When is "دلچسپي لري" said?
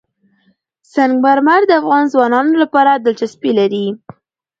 3.05-3.87